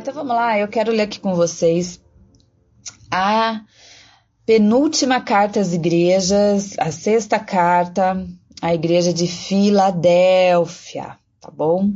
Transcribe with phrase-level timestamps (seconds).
[0.00, 0.58] então vamos lá.
[0.58, 2.00] Eu quero ler aqui com vocês
[3.10, 3.60] a
[4.46, 8.26] penúltima carta às igrejas, a sexta carta
[8.62, 11.92] à igreja de Filadélfia, tá bom?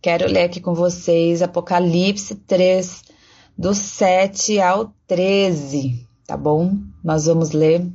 [0.00, 3.02] Quero ler aqui com vocês Apocalipse 3,
[3.56, 6.76] do 7 ao 13, tá bom?
[7.02, 7.90] Nós vamos ler.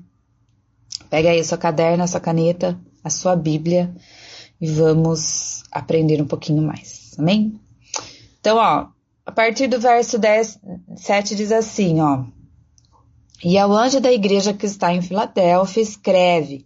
[1.09, 3.93] Pega aí sua caderno, a sua caneta, a sua Bíblia
[4.59, 7.59] e vamos aprender um pouquinho mais, amém?
[8.39, 8.87] Então, ó,
[9.25, 10.59] a partir do verso 10,
[10.95, 12.23] 7 diz assim, ó.
[13.43, 16.65] E ao anjo da igreja que está em Filadélfia, escreve: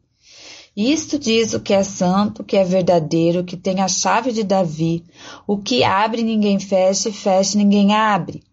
[0.76, 4.32] Isto diz o que é santo, o que é verdadeiro, o que tem a chave
[4.32, 5.06] de Davi,
[5.48, 8.44] o que abre ninguém fecha, e fecha ninguém abre.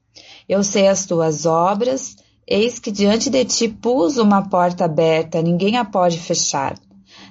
[0.48, 5.76] Eu sei as tuas obras, eis que diante de ti pus uma porta aberta, ninguém
[5.76, 6.78] a pode fechar.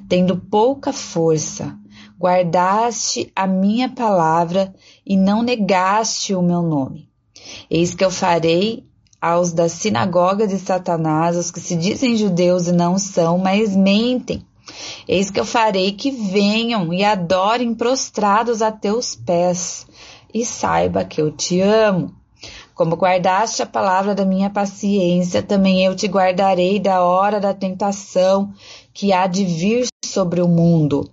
[0.09, 1.77] Tendo pouca força,
[2.21, 7.09] guardaste a minha palavra e não negaste o meu nome.
[7.69, 8.85] Eis que eu farei
[9.19, 14.45] aos da sinagoga de Satanás, os que se dizem judeus e não são, mas mentem.
[15.07, 19.87] Eis que eu farei que venham e adorem prostrados a teus pés,
[20.31, 22.13] e saiba que eu te amo.
[22.73, 28.53] Como guardaste a palavra da minha paciência, também eu te guardarei da hora da tentação
[28.93, 31.09] que há de vir sobre o mundo,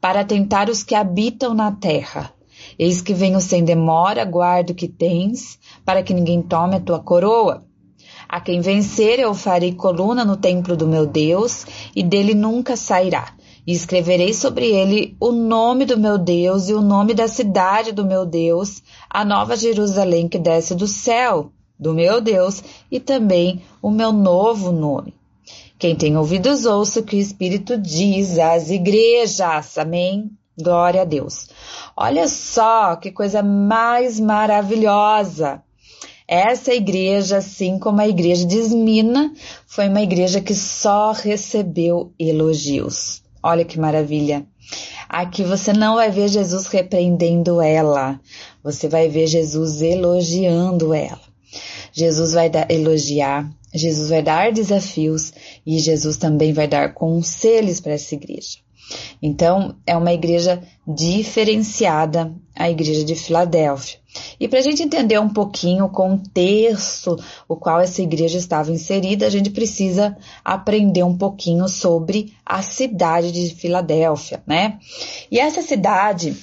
[0.00, 2.32] para tentar os que habitam na terra.
[2.78, 6.98] Eis que venho sem demora, guardo o que tens, para que ninguém tome a tua
[6.98, 7.64] coroa.
[8.28, 11.64] A quem vencer, eu farei coluna no templo do meu Deus,
[11.96, 13.32] e dele nunca sairá.
[13.66, 18.04] E escreverei sobre ele o nome do meu Deus e o nome da cidade do
[18.04, 23.90] meu Deus, a nova Jerusalém que desce do céu, do meu Deus, e também o
[23.90, 25.17] meu novo nome.
[25.78, 29.78] Quem tem ouvidos, ouça o que o Espírito diz às igrejas.
[29.78, 30.30] Amém?
[30.60, 31.48] Glória a Deus.
[31.96, 35.62] Olha só que coisa mais maravilhosa.
[36.26, 39.32] Essa igreja, assim como a igreja de Esmina,
[39.66, 43.22] foi uma igreja que só recebeu elogios.
[43.40, 44.44] Olha que maravilha.
[45.08, 48.20] Aqui você não vai ver Jesus repreendendo ela,
[48.62, 51.20] você vai ver Jesus elogiando ela.
[51.92, 55.32] Jesus vai elogiar, Jesus vai dar desafios
[55.66, 58.58] e Jesus também vai dar conselhos para essa igreja.
[59.22, 63.98] Então, é uma igreja diferenciada, a igreja de Filadélfia.
[64.40, 69.26] E para a gente entender um pouquinho o contexto o qual essa igreja estava inserida,
[69.26, 74.78] a gente precisa aprender um pouquinho sobre a cidade de Filadélfia, né?
[75.30, 76.36] E essa cidade,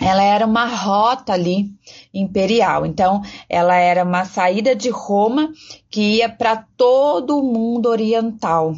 [0.00, 1.70] ela era uma rota ali
[2.12, 2.86] imperial.
[2.86, 5.52] Então, ela era uma saída de Roma
[5.90, 8.74] que ia para todo o mundo oriental,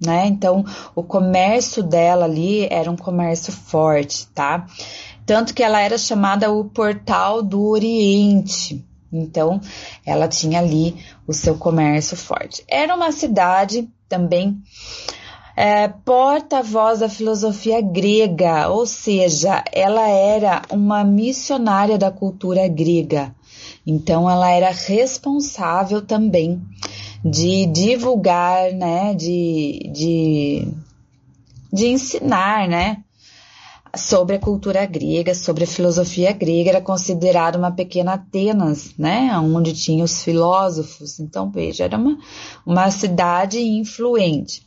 [0.00, 0.26] né?
[0.26, 4.66] Então, o comércio dela ali era um comércio forte, tá?
[5.26, 8.82] Tanto que ela era chamada o Portal do Oriente.
[9.12, 9.60] Então,
[10.06, 10.96] ela tinha ali
[11.26, 12.64] o seu comércio forte.
[12.66, 14.60] Era uma cidade também
[15.56, 23.34] é, porta-voz da filosofia grega, ou seja, ela era uma missionária da cultura grega.
[23.86, 26.60] Então, ela era responsável também
[27.24, 30.68] de divulgar, né, de, de,
[31.72, 32.98] de ensinar, né,
[33.94, 39.72] sobre a cultura grega, sobre a filosofia grega, era considerada uma pequena Atenas, né, onde
[39.74, 41.20] tinha os filósofos.
[41.20, 42.18] Então, veja, era uma,
[42.64, 44.66] uma cidade influente.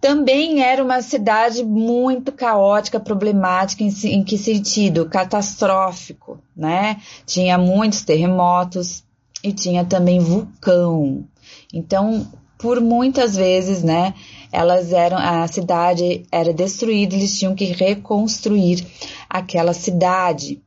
[0.00, 5.08] Também era uma cidade muito caótica, problemática, em, em que sentido?
[5.08, 7.00] Catastrófico, né?
[7.26, 9.04] Tinha muitos terremotos
[9.44, 11.24] e tinha também vulcão.
[11.72, 14.14] Então, por muitas vezes, né,
[14.52, 18.86] elas eram a cidade era destruída, eles tinham que reconstruir
[19.28, 20.62] aquela cidade.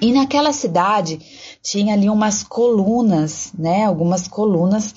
[0.00, 1.18] E naquela cidade
[1.62, 4.94] tinha ali umas colunas, né, algumas colunas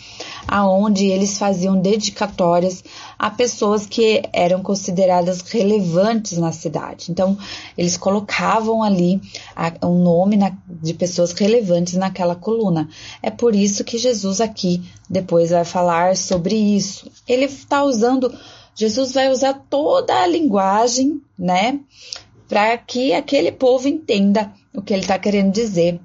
[0.48, 2.84] aonde eles faziam dedicatórias
[3.18, 7.12] a pessoas que eram consideradas relevantes na cidade.
[7.12, 7.38] Então,
[7.78, 9.22] eles colocavam ali
[9.82, 12.90] o um nome na, de pessoas relevantes naquela coluna.
[13.22, 17.10] É por isso que Jesus aqui depois vai falar sobre isso.
[17.28, 18.34] Ele está usando,
[18.76, 21.80] Jesus vai usar toda a linguagem, né,
[22.48, 26.00] para que aquele povo entenda o que ele está querendo dizer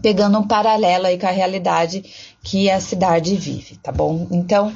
[0.00, 4.26] pegando um paralelo aí com a realidade que a cidade vive, tá bom?
[4.30, 4.72] Então,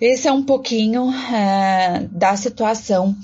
[0.00, 3.16] esse é um pouquinho é, da situação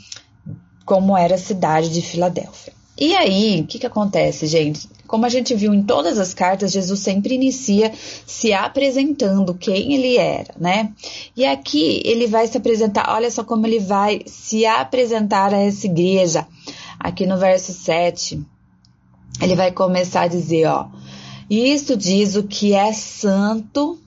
[0.85, 2.73] como era a cidade de Filadélfia.
[2.99, 4.89] E aí, o que, que acontece, gente?
[5.07, 7.93] Como a gente viu em todas as cartas, Jesus sempre inicia
[8.27, 10.93] se apresentando quem ele era, né?
[11.37, 15.87] E aqui ele vai se apresentar, olha só como ele vai se apresentar a essa
[15.87, 16.47] igreja.
[16.99, 18.41] Aqui no verso 7,
[19.43, 20.87] ele vai começar a dizer, ó,
[21.49, 23.99] isto diz o que é santo,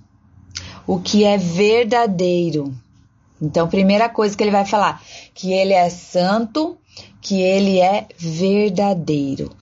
[0.85, 2.73] o que é verdadeiro.
[3.41, 5.01] Então, primeira coisa que ele vai falar,
[5.33, 6.77] que ele é santo,
[7.21, 9.55] que ele é verdadeiro.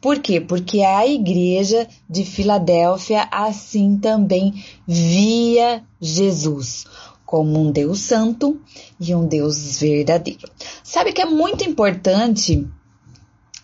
[0.00, 0.40] Por quê?
[0.40, 6.86] Porque a igreja de Filadélfia assim também via Jesus
[7.30, 8.60] como um Deus santo
[8.98, 10.50] e um Deus verdadeiro.
[10.82, 12.66] Sabe que é muito importante,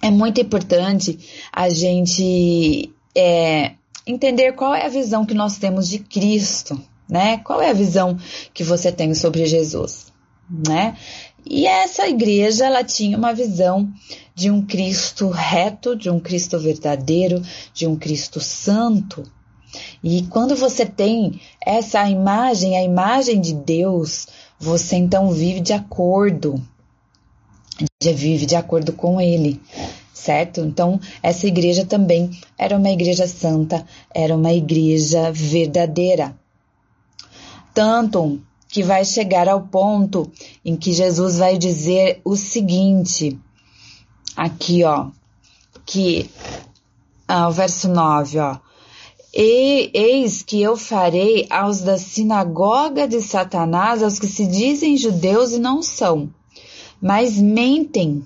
[0.00, 1.18] é muito importante
[1.52, 3.72] a gente é,
[4.06, 7.38] entender qual é a visão que nós temos de Cristo, né?
[7.38, 8.18] Qual é a visão
[8.52, 10.12] que você tem sobre Jesus,
[10.48, 10.96] né?
[11.48, 13.88] E essa igreja, ela tinha uma visão
[14.34, 17.40] de um Cristo reto, de um Cristo verdadeiro,
[17.72, 19.22] de um Cristo santo.
[20.02, 24.26] E quando você tem essa imagem, a imagem de Deus,
[24.58, 26.60] você então vive de acordo,
[28.02, 29.60] vive de acordo com Ele,
[30.16, 30.60] certo?
[30.60, 36.34] Então, essa igreja também era uma igreja santa, era uma igreja verdadeira.
[37.74, 40.30] Tanto que vai chegar ao ponto
[40.64, 43.38] em que Jesus vai dizer o seguinte,
[44.34, 45.08] aqui, ó,
[45.84, 46.30] que
[47.28, 48.56] ah, o verso 9, ó.
[49.34, 55.52] E, eis que eu farei aos da sinagoga de Satanás, aos que se dizem judeus
[55.52, 56.30] e não são,
[57.02, 58.24] mas mentem.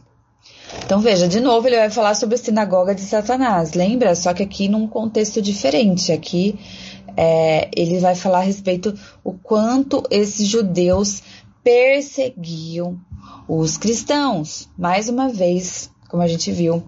[0.84, 4.14] Então veja, de novo ele vai falar sobre a sinagoga de Satanás, lembra?
[4.14, 6.12] Só que aqui num contexto diferente.
[6.12, 6.58] Aqui
[7.16, 11.22] é, ele vai falar a respeito o quanto esses judeus
[11.62, 12.98] perseguiam
[13.46, 14.68] os cristãos.
[14.76, 16.82] Mais uma vez, como a gente viu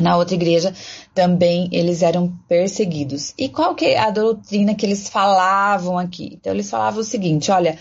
[0.00, 0.74] na outra igreja,
[1.14, 3.34] também eles eram perseguidos.
[3.36, 6.38] E qual que é a doutrina que eles falavam aqui?
[6.40, 7.78] Então eles falavam o seguinte, olha,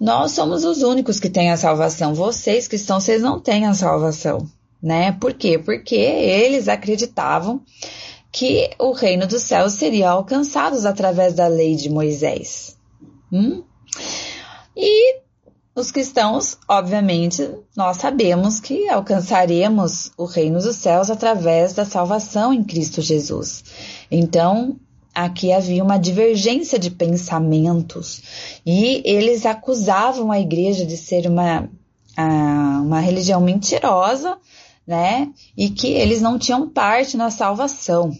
[0.00, 2.14] nós somos os únicos que têm a salvação.
[2.14, 4.48] Vocês cristãos, vocês não têm a salvação,
[4.82, 5.12] né?
[5.12, 5.58] Por quê?
[5.58, 7.60] Porque eles acreditavam
[8.30, 12.76] que o reino dos céus seria alcançado através da lei de Moisés.
[13.32, 13.62] Hum?
[14.76, 15.20] E
[15.74, 22.64] os cristãos, obviamente, nós sabemos que alcançaremos o reino dos céus através da salvação em
[22.64, 23.64] Cristo Jesus.
[24.10, 24.78] Então,
[25.24, 31.68] aqui havia uma divergência de pensamentos e eles acusavam a igreja de ser uma,
[32.16, 34.38] uma religião mentirosa
[34.88, 35.30] né?
[35.54, 38.10] E que eles não tinham parte na salvação.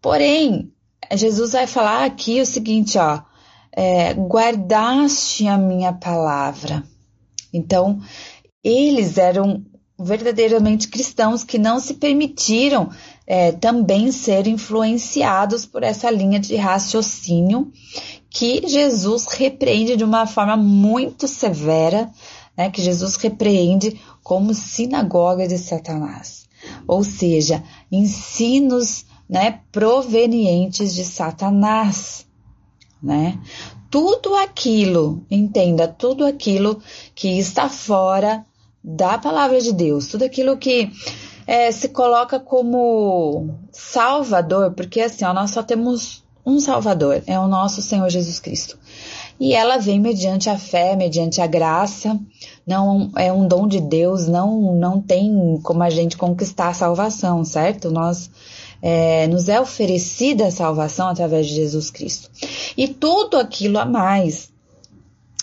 [0.00, 0.72] Porém,
[1.12, 3.20] Jesus vai falar aqui o seguinte, ó,
[3.72, 6.84] é, guardaste a minha palavra.
[7.52, 8.00] Então,
[8.62, 9.64] eles eram
[9.98, 12.90] verdadeiramente cristãos que não se permitiram
[13.26, 17.72] é, também ser influenciados por essa linha de raciocínio
[18.28, 22.10] que Jesus repreende de uma forma muito severa,
[22.56, 26.46] né, que Jesus repreende como sinagoga de Satanás,
[26.86, 32.26] ou seja, ensinos né, provenientes de Satanás,
[33.02, 33.38] né?
[33.90, 36.80] Tudo aquilo, entenda, tudo aquilo
[37.14, 38.44] que está fora
[38.82, 40.90] da palavra de Deus, tudo aquilo que
[41.46, 47.48] é, se coloca como Salvador, porque assim, ó, nós só temos um Salvador, é o
[47.48, 48.78] nosso Senhor Jesus Cristo
[49.38, 52.18] e ela vem mediante a fé, mediante a graça.
[52.66, 57.44] Não é um dom de Deus, não não tem como a gente conquistar a salvação,
[57.44, 57.90] certo?
[57.90, 58.30] Nós
[58.80, 62.30] é, nos é oferecida a salvação através de Jesus Cristo.
[62.76, 64.52] E tudo aquilo a mais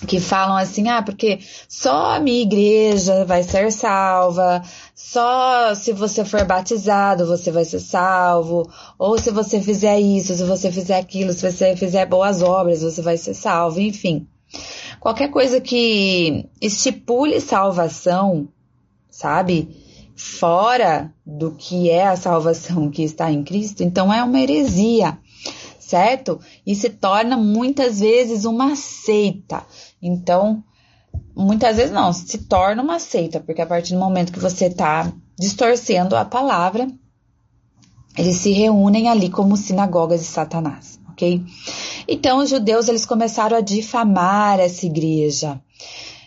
[0.08, 4.62] que falam assim, ah, porque só a minha igreja vai ser salva,
[4.96, 10.43] só se você for batizado você vai ser salvo, ou se você fizer isso, se
[10.43, 14.27] você fizer aquilo, se você fizer boas obras você vai ser salvo, enfim.
[15.00, 18.48] Qualquer coisa que estipule salvação,
[19.10, 19.70] sabe?
[20.15, 25.17] Fora do que é a salvação que está em Cristo, então é uma heresia
[25.91, 26.39] certo?
[26.65, 29.65] E se torna muitas vezes uma seita.
[30.01, 30.63] Então,
[31.36, 35.12] muitas vezes não, se torna uma seita, porque a partir do momento que você está
[35.38, 36.88] distorcendo a palavra,
[38.17, 41.43] eles se reúnem ali como sinagogas de Satanás, ok?
[42.08, 45.62] Então, os judeus, eles começaram a difamar essa igreja.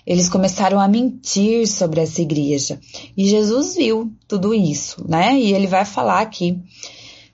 [0.06, 2.78] Eles começaram a mentir sobre essa igreja.
[3.16, 5.38] E Jesus viu tudo isso, né?
[5.38, 6.58] E ele vai falar aqui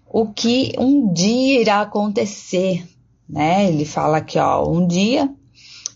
[0.06, 2.86] o que um dia irá acontecer,
[3.28, 3.68] né?
[3.68, 5.32] Ele fala aqui, ó, um dia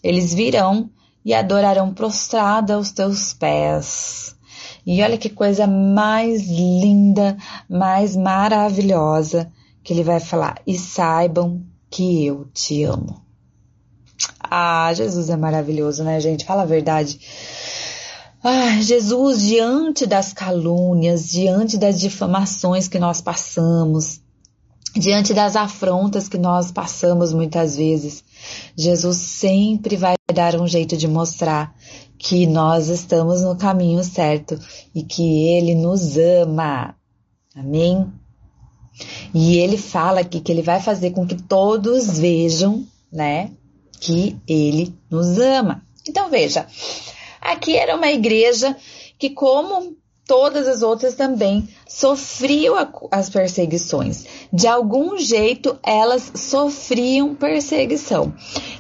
[0.05, 0.91] eles virão
[1.25, 4.37] e adorarão prostrada aos teus pés.
[4.87, 9.51] E olha que coisa mais linda, mais maravilhosa
[9.83, 10.61] que ele vai falar.
[10.67, 13.23] E saibam que eu te amo.
[14.39, 16.45] Ah, Jesus é maravilhoso, né, gente?
[16.45, 17.19] Fala a verdade.
[18.43, 24.21] Ah, Jesus, diante das calúnias, diante das difamações que nós passamos,
[24.95, 28.23] diante das afrontas que nós passamos muitas vezes,
[28.77, 31.75] Jesus sempre vai dar um jeito de mostrar
[32.19, 34.59] que nós estamos no caminho certo
[34.95, 36.95] e que Ele nos ama.
[37.55, 38.13] Amém?
[39.33, 43.51] E ele fala aqui que ele vai fazer com que todos vejam, né,
[44.01, 45.85] que ele nos ama.
[46.09, 46.67] Então veja,
[47.41, 48.77] aqui era uma igreja
[49.19, 49.97] que, como
[50.27, 52.75] todas as outras também sofriam
[53.11, 54.25] as perseguições.
[54.53, 58.33] De algum jeito, elas sofriam perseguição.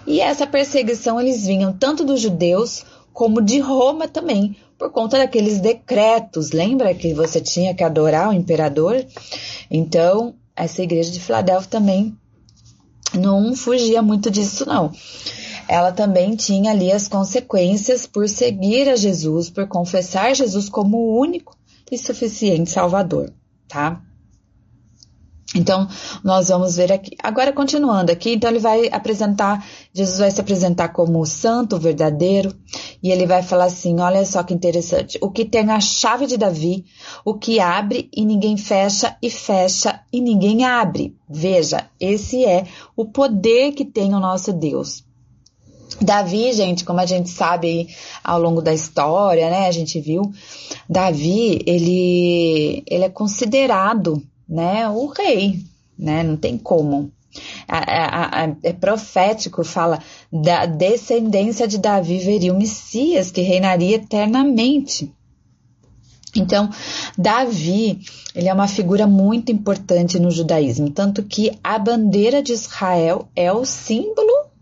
[0.07, 5.61] E essa perseguição eles vinham tanto dos judeus como de Roma também, por conta daqueles
[5.61, 6.51] decretos.
[6.51, 9.05] Lembra que você tinha que adorar o imperador?
[9.71, 12.17] Então, essa igreja de Filadélfia também
[13.15, 14.91] não fugia muito disso, não.
[15.69, 21.21] Ela também tinha ali as consequências por seguir a Jesus, por confessar Jesus como o
[21.21, 21.57] único
[21.91, 23.33] e suficiente Salvador,
[23.69, 24.03] tá?
[25.55, 25.87] Então,
[26.25, 27.17] nós vamos ver aqui.
[27.23, 32.53] Agora, continuando aqui, então ele vai apresentar, Jesus vai se apresentar como o santo, verdadeiro,
[33.01, 35.17] e ele vai falar assim: olha só que interessante.
[35.23, 36.85] O que tem a chave de Davi,
[37.25, 41.17] o que abre e ninguém fecha, e fecha e ninguém abre.
[41.29, 42.67] Veja, esse é
[42.97, 45.04] o poder que tem o nosso Deus.
[46.01, 47.89] Davi, gente, como a gente sabe
[48.23, 49.67] ao longo da história, né?
[49.67, 50.33] A gente viu,
[50.89, 55.61] Davi, ele, ele é considerado né, o rei,
[55.99, 57.11] né, não tem como.
[58.63, 59.99] é profético, fala
[60.33, 65.13] da descendência de Davi veria o Messias que reinaria eternamente.
[66.37, 66.69] Então,
[67.17, 68.01] Davi,
[68.35, 73.53] ele é uma figura muito importante no judaísmo, tanto que a bandeira de Israel é
[73.53, 74.54] o símbolo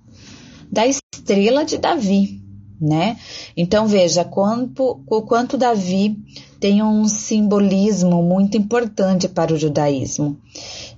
[0.73, 2.41] da estrela de Davi,
[2.81, 3.19] né?
[3.55, 6.17] Então, veja quanto, o quanto Davi
[6.59, 10.39] tem um simbolismo muito importante para o judaísmo.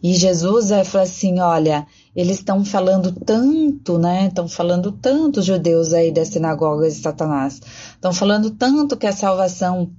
[0.03, 4.29] E Jesus vai falar assim: olha, eles estão falando tanto, né?
[4.29, 7.61] Estão falando tanto os judeus aí das sinagogas de Satanás.
[7.95, 9.91] Estão falando tanto que a salvação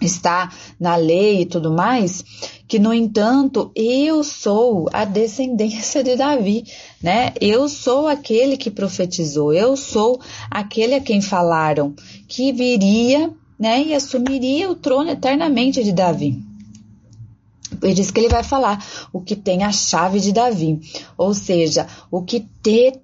[0.00, 2.24] está na lei e tudo mais,
[2.66, 6.64] que no entanto eu sou a descendência de Davi,
[7.02, 7.32] né?
[7.40, 11.94] Eu sou aquele que profetizou, eu sou aquele a quem falaram
[12.26, 16.40] que viria né, e assumiria o trono eternamente de Davi.
[17.80, 20.80] Por isso que ele vai falar o que tem a chave de Davi,
[21.16, 22.46] ou seja, o que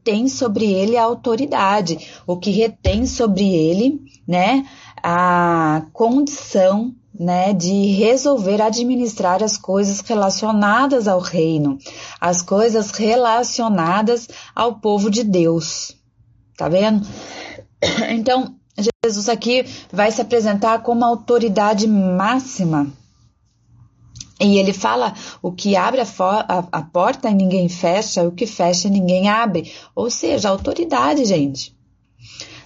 [0.03, 4.67] tem sobre ele a autoridade, o que retém sobre ele, né,
[5.07, 11.77] a condição, né, de resolver administrar as coisas relacionadas ao reino,
[12.19, 15.95] as coisas relacionadas ao povo de Deus.
[16.57, 17.07] Tá vendo?
[18.09, 18.55] Então,
[19.05, 22.91] Jesus aqui vai se apresentar como autoridade máxima.
[24.41, 28.89] E ele fala: o que abre a, a, a porta ninguém fecha, o que fecha
[28.89, 29.71] ninguém abre.
[29.95, 31.77] Ou seja, autoridade, gente.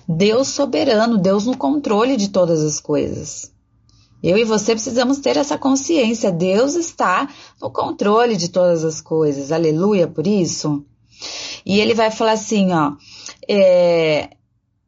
[0.09, 3.53] Deus soberano, Deus no controle de todas as coisas.
[4.23, 6.33] Eu e você precisamos ter essa consciência.
[6.33, 7.29] Deus está
[7.61, 9.53] no controle de todas as coisas.
[9.53, 10.85] Aleluia por isso.
[11.65, 12.93] E ele vai falar assim, ó.
[13.49, 14.31] É,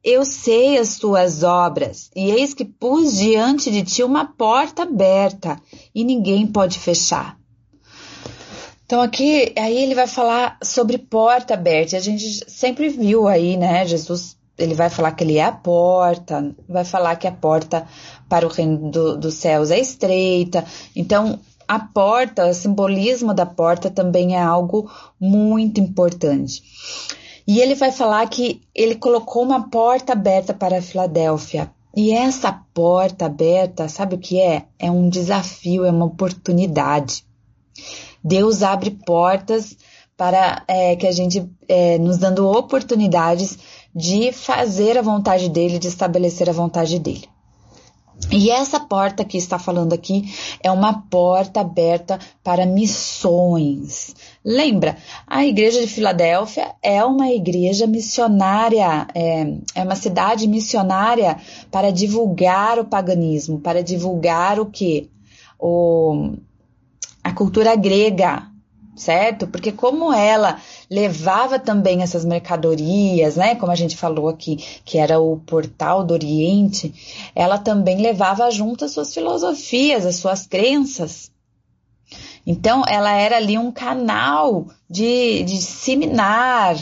[0.02, 5.60] eu sei as tuas obras, e eis que pus diante de ti uma porta aberta,
[5.94, 7.38] e ninguém pode fechar.
[8.86, 11.96] Então aqui, aí ele vai falar sobre porta aberta.
[11.96, 13.86] A gente sempre viu aí, né?
[13.86, 17.86] Jesus, ele vai falar que ele é a porta, vai falar que a porta
[18.28, 20.64] para o reino do, dos céus é estreita.
[20.94, 26.62] Então, a porta, o simbolismo da porta também é algo muito importante.
[27.46, 31.70] E ele vai falar que ele colocou uma porta aberta para a Filadélfia.
[31.96, 34.66] E essa porta aberta, sabe o que é?
[34.78, 37.24] É um desafio, é uma oportunidade.
[38.22, 39.76] Deus abre portas
[40.16, 43.58] para é, que a gente, é, nos dando oportunidades
[43.94, 47.28] de fazer a vontade dele, de estabelecer a vontade dele.
[48.30, 50.32] E essa porta que está falando aqui
[50.62, 54.14] é uma porta aberta para missões.
[54.44, 61.38] Lembra, a igreja de Filadélfia é uma igreja missionária, é, é uma cidade missionária
[61.70, 65.10] para divulgar o paganismo, para divulgar o que?
[65.58, 66.34] O,
[67.24, 68.49] a cultura grega,
[69.00, 69.46] certo?
[69.46, 75.18] Porque como ela levava também essas mercadorias, né, como a gente falou aqui, que era
[75.18, 76.94] o portal do Oriente,
[77.34, 81.32] ela também levava junto as suas filosofias, as suas crenças.
[82.46, 86.76] Então, ela era ali um canal de, de disseminar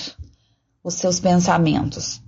[0.83, 2.21] os seus pensamentos.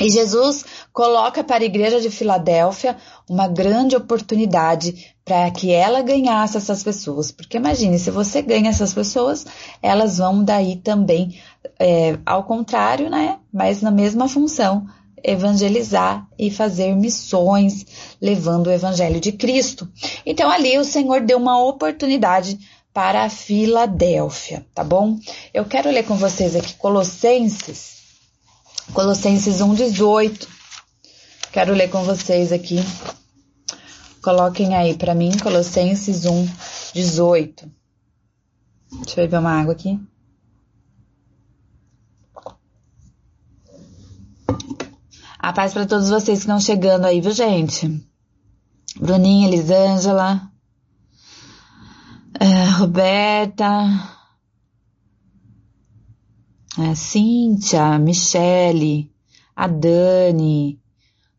[0.00, 0.64] E Jesus
[0.94, 2.96] coloca para a igreja de Filadélfia
[3.28, 7.30] uma grande oportunidade para que ela ganhasse essas pessoas.
[7.30, 9.44] Porque imagine, se você ganha essas pessoas,
[9.82, 11.38] elas vão daí também,
[11.78, 13.38] é, ao contrário, né?
[13.52, 14.86] Mas na mesma função,
[15.22, 17.84] evangelizar e fazer missões,
[18.22, 19.86] levando o evangelho de Cristo.
[20.24, 22.58] Então ali o Senhor deu uma oportunidade
[22.92, 25.18] para a Filadélfia, tá bom?
[25.52, 27.99] Eu quero ler com vocês aqui Colossenses
[28.92, 30.48] Colossenses 1,18.
[31.52, 32.78] Quero ler com vocês aqui.
[34.22, 37.70] Coloquem aí para mim, Colossenses 1,18.
[39.04, 39.98] Deixa eu beber uma água aqui.
[45.38, 48.06] A paz para todos vocês que estão chegando aí, viu, gente?
[49.00, 50.50] Bruninha, Elisângela,
[52.38, 53.66] é, Roberta,
[56.82, 59.10] a Cíntia, Michele,
[59.54, 60.78] a Dani,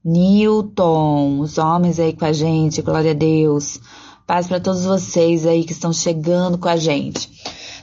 [0.06, 3.80] Newton, os homens aí com a gente, glória a Deus.
[4.28, 7.30] Paz para todos vocês aí que estão chegando com a gente.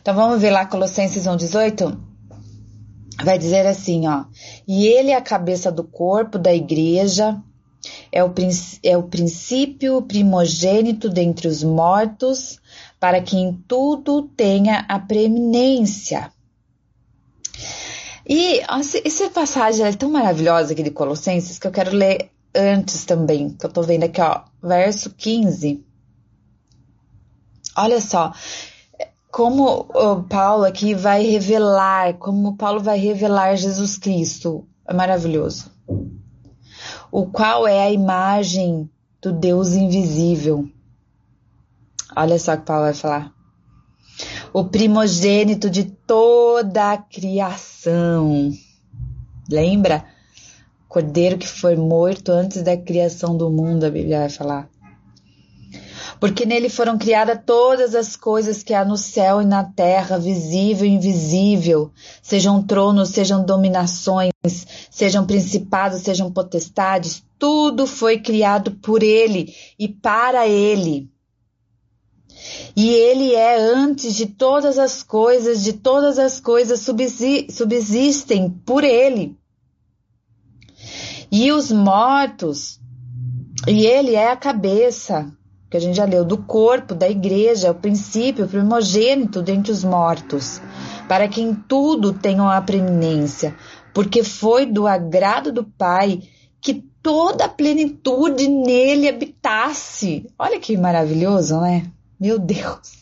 [0.01, 1.99] Então vamos ver lá Colossenses 1:18.
[3.25, 4.25] Vai dizer assim, ó:
[4.67, 7.43] "E ele é a cabeça do corpo da igreja,
[8.13, 8.33] é o,
[8.85, 12.61] é o princípio primogênito dentre os mortos,
[13.01, 16.31] para que em tudo tenha a preeminência."
[18.29, 18.61] E
[19.05, 23.65] essa passagem é tão maravilhosa aqui de Colossenses que eu quero ler antes também, que
[23.65, 25.83] eu tô vendo aqui, ó, verso 15.
[27.75, 28.33] Olha só,
[29.31, 29.85] como
[30.29, 34.67] Paulo aqui vai revelar, como Paulo vai revelar Jesus Cristo.
[34.87, 35.71] É maravilhoso.
[37.11, 38.91] O qual é a imagem
[39.23, 40.69] do Deus invisível.
[42.15, 43.38] Olha só o que Paulo vai falar
[44.53, 48.53] o primogênito de toda a criação.
[49.49, 50.05] Lembra?
[50.89, 54.69] Cordeiro que foi morto antes da criação do mundo, a Bíblia vai falar.
[56.19, 60.87] Porque nele foram criadas todas as coisas que há no céu e na terra, visível
[60.87, 64.33] e invisível, sejam tronos, sejam dominações,
[64.91, 71.09] sejam principados, sejam potestades, tudo foi criado por ele e para ele.
[72.77, 79.37] E ele é antes de todas as coisas, de todas as coisas subsistem por ele.
[81.31, 82.81] E os mortos,
[83.67, 85.31] e ele é a cabeça,
[85.71, 89.85] que a gente já leu, do corpo, da igreja, o princípio, o primogênito dentre os
[89.85, 90.61] mortos,
[91.07, 93.55] para que em tudo tenham a preeminência,
[93.93, 96.23] porque foi do agrado do Pai
[96.61, 100.27] que toda a plenitude nele habitasse.
[100.39, 101.91] Olha que maravilhoso, né?
[102.19, 102.99] Meu Deus.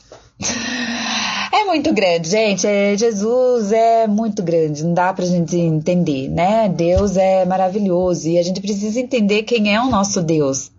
[1.52, 2.66] É muito grande, gente.
[2.66, 6.68] É, Jesus é muito grande, não dá pra gente entender, né?
[6.68, 10.70] Deus é maravilhoso e a gente precisa entender quem é o nosso Deus.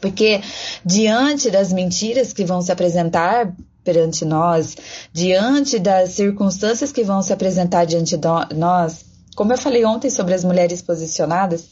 [0.00, 0.40] Porque
[0.84, 4.76] diante das mentiras que vão se apresentar perante nós,
[5.12, 9.04] diante das circunstâncias que vão se apresentar diante de nós,
[9.36, 11.64] como eu falei ontem sobre as mulheres posicionadas,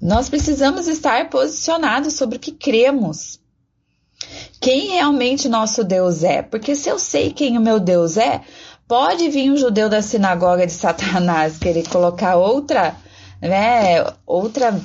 [0.00, 3.38] nós precisamos estar posicionados sobre o que cremos
[4.60, 6.42] quem realmente nosso Deus é.
[6.42, 8.42] Porque se eu sei quem o meu Deus é,
[8.86, 12.96] pode vir um judeu da sinagoga de Satanás querer colocar outra,
[13.40, 14.80] né, outra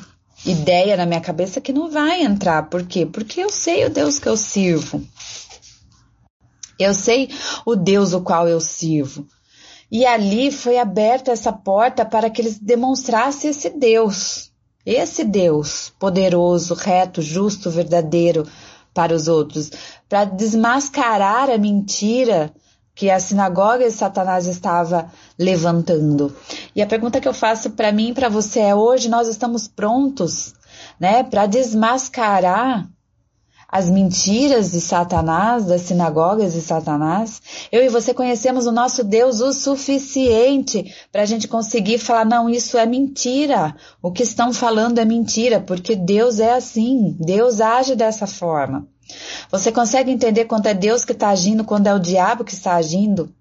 [0.45, 2.69] ideia na minha cabeça que não vai entrar.
[2.69, 3.05] Por quê?
[3.05, 5.01] Porque eu sei o Deus que eu sirvo.
[6.77, 7.29] Eu sei
[7.65, 9.25] o Deus o qual eu sirvo.
[9.91, 14.51] E ali foi aberta essa porta para que eles demonstrassem esse Deus.
[14.85, 18.45] Esse Deus poderoso, reto, justo, verdadeiro,
[18.93, 19.71] para os outros,
[20.07, 22.53] para desmascarar a mentira
[22.95, 26.35] que a sinagoga de Satanás estava levantando.
[26.75, 29.67] E a pergunta que eu faço para mim e para você é: hoje nós estamos
[29.67, 30.53] prontos,
[30.99, 32.87] né, para desmascarar
[33.73, 37.41] as mentiras de Satanás, das sinagogas de Satanás.
[37.71, 42.47] Eu e você conhecemos o nosso Deus o suficiente para a gente conseguir falar: não,
[42.47, 43.75] isso é mentira.
[43.99, 48.87] O que estão falando é mentira, porque Deus é assim, Deus age dessa forma.
[49.49, 52.75] Você consegue entender quando é Deus que está agindo, quando é o diabo que está
[52.75, 53.33] agindo?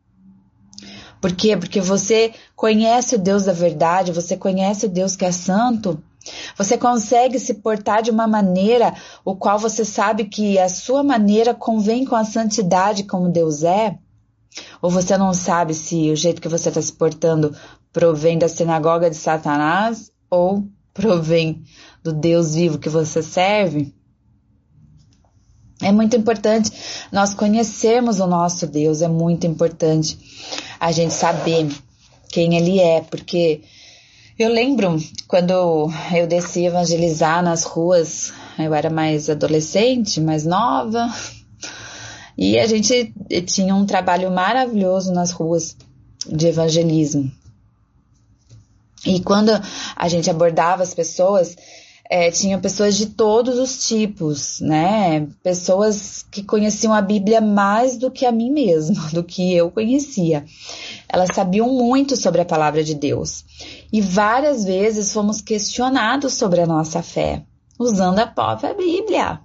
[1.21, 1.59] Por quê?
[1.59, 6.03] Porque você conhece o Deus da verdade, você conhece o Deus que é santo.
[6.57, 11.55] Você consegue se portar de uma maneira o qual você sabe que a sua maneira
[11.55, 13.99] convém com a santidade como Deus é?
[14.81, 17.55] Ou você não sabe se o jeito que você está se portando
[17.93, 21.63] provém da sinagoga de Satanás ou provém
[22.03, 23.95] do Deus vivo que você serve?
[25.81, 26.71] É muito importante
[27.11, 30.17] nós conhecermos o nosso Deus, é muito importante
[30.79, 31.69] a gente saber
[32.29, 33.63] quem Ele é, porque
[34.43, 35.53] Eu lembro quando
[36.13, 41.09] eu desci evangelizar nas ruas, eu era mais adolescente, mais nova,
[42.37, 43.15] e a gente
[43.47, 45.77] tinha um trabalho maravilhoso nas ruas
[46.27, 47.31] de evangelismo.
[49.07, 49.53] E quando
[49.95, 51.57] a gente abordava as pessoas,
[52.15, 55.27] é, tinha pessoas de todos os tipos, né?
[55.43, 60.45] Pessoas que conheciam a Bíblia mais do que a mim mesma, do que eu conhecia.
[61.09, 63.47] Elas sabiam muito sobre a palavra de Deus.
[63.91, 67.45] E várias vezes fomos questionados sobre a nossa fé,
[67.79, 69.41] usando a própria Bíblia.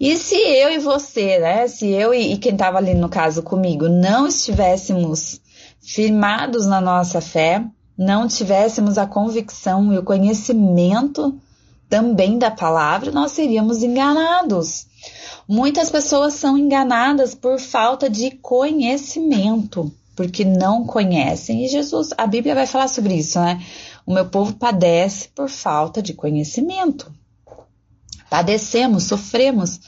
[0.00, 1.68] E se eu e você, né?
[1.68, 5.38] Se eu e, e quem estava ali no caso comigo não estivéssemos
[5.82, 7.62] firmados na nossa fé,
[7.96, 11.40] não tivéssemos a convicção e o conhecimento
[11.88, 14.86] também da palavra, nós seríamos enganados.
[15.48, 21.64] Muitas pessoas são enganadas por falta de conhecimento, porque não conhecem.
[21.64, 23.62] E Jesus, a Bíblia vai falar sobre isso, né?
[24.04, 27.12] O meu povo padece por falta de conhecimento.
[28.28, 29.80] Padecemos, sofremos,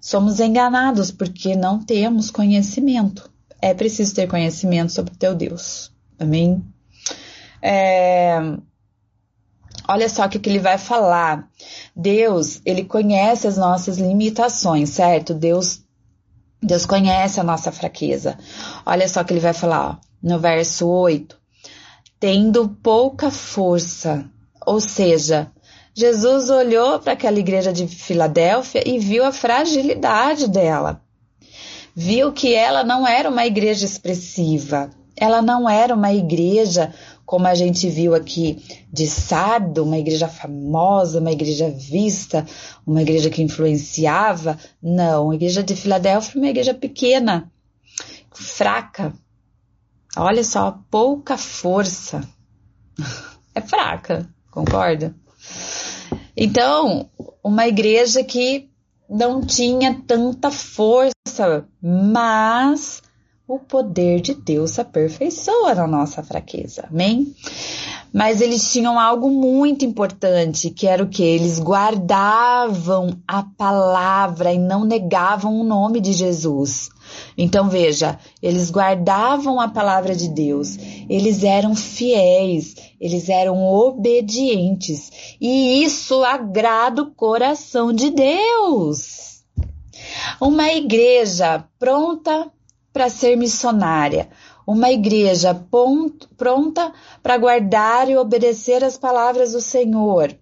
[0.00, 3.30] somos enganados porque não temos conhecimento.
[3.60, 5.92] É preciso ter conhecimento sobre o teu Deus.
[6.18, 6.62] Amém?
[7.68, 8.38] É,
[9.88, 11.48] olha só o que, que ele vai falar.
[11.96, 15.34] Deus, ele conhece as nossas limitações, certo?
[15.34, 15.80] Deus,
[16.62, 18.38] Deus conhece a nossa fraqueza.
[18.86, 21.36] Olha só o que ele vai falar, ó, no verso 8.
[22.20, 24.30] Tendo pouca força,
[24.64, 25.50] ou seja,
[25.92, 31.00] Jesus olhou para aquela igreja de Filadélfia e viu a fragilidade dela.
[31.96, 36.94] Viu que ela não era uma igreja expressiva, ela não era uma igreja
[37.26, 42.46] como a gente viu aqui de Sardo, uma igreja famosa, uma igreja vista,
[42.86, 44.56] uma igreja que influenciava.
[44.80, 47.50] Não, a igreja de Filadélfia é uma igreja pequena,
[48.32, 49.12] fraca.
[50.16, 52.22] Olha só, pouca força.
[53.54, 55.16] É fraca, concorda?
[56.36, 57.08] Então,
[57.42, 58.68] uma igreja que
[59.08, 63.00] não tinha tanta força, mas
[63.48, 67.32] o poder de Deus se aperfeiçoa na nossa fraqueza, amém?
[68.12, 71.22] Mas eles tinham algo muito importante, que era o que?
[71.22, 76.88] Eles guardavam a palavra e não negavam o nome de Jesus.
[77.38, 80.76] Então veja, eles guardavam a palavra de Deus,
[81.08, 89.44] eles eram fiéis, eles eram obedientes, e isso agrada o coração de Deus.
[90.40, 92.50] Uma igreja pronta
[92.96, 94.30] para ser missionária,
[94.66, 100.34] uma igreja pronta para guardar e obedecer as palavras do Senhor,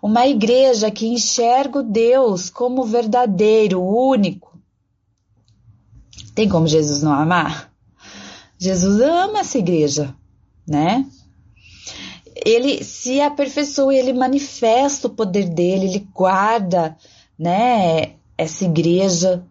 [0.00, 4.56] uma igreja que enxerga o Deus como verdadeiro, único.
[6.32, 7.72] Tem como Jesus não amar?
[8.56, 10.14] Jesus ama essa igreja,
[10.64, 11.04] né?
[12.36, 16.96] Ele se aperfeiçoa, ele manifesta o poder dele, ele guarda,
[17.36, 19.44] né, essa igreja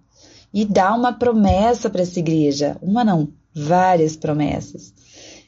[0.56, 2.78] e dá uma promessa para essa igreja.
[2.82, 4.94] Uma não, várias promessas.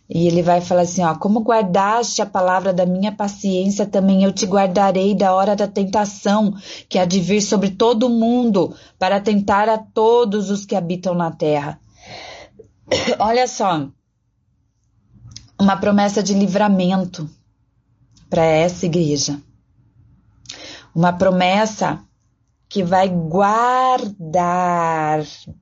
[0.10, 4.34] E ele vai falar assim, ó, como guardaste a palavra da minha paciência, também eu
[4.34, 6.54] te guardarei da hora da tentação,
[6.90, 11.14] que há de vir sobre todo o mundo, para tentar a todos os que habitam
[11.14, 11.80] na terra.
[13.18, 13.88] Olha só,
[15.58, 17.30] uma promessa de livramento
[18.30, 19.42] para essa igreja.
[20.94, 22.06] Uma promessa
[22.70, 24.66] que vai guardar,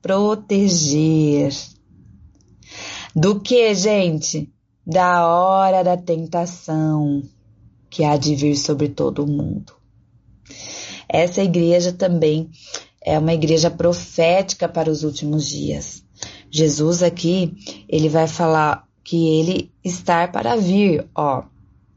[0.02, 1.52] proteger.
[3.14, 4.52] Do que, gente?
[4.86, 7.22] Da hora da tentação
[7.88, 9.72] que há de vir sobre todo mundo.
[11.08, 12.50] Essa igreja também
[13.02, 16.04] é uma igreja profética para os últimos dias.
[16.50, 17.54] Jesus aqui,
[17.88, 21.44] ele vai falar que ele está para vir, ó.